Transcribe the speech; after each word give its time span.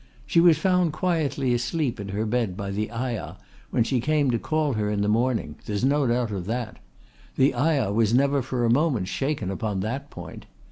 She 0.25 0.39
was 0.39 0.57
found 0.57 0.93
quietly 0.93 1.53
asleep 1.53 1.99
in 1.99 2.07
her 2.09 2.25
bed 2.25 2.57
by 2.57 2.71
the 2.71 2.91
ayah 2.91 3.35
when 3.69 3.83
she 3.83 4.01
came 4.01 4.31
to 4.31 4.39
call 4.39 4.73
her 4.73 4.89
in 4.89 5.01
the 5.01 5.07
morning. 5.07 5.57
There's 5.67 5.85
no 5.85 6.07
doubt 6.07 6.31
of 6.31 6.47
that. 6.47 6.79
The 7.35 7.53
ayah 7.53 7.91
was 7.93 8.11
never 8.11 8.41
for 8.41 8.65
a 8.65 8.69
moment 8.73 9.07
shaken 9.09 9.51
upon 9.51 9.81
that 9.81 10.09
point. 10.09 10.47